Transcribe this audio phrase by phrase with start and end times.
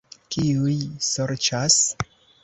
[0.35, 0.77] Kiuj
[1.07, 1.77] sorĉas?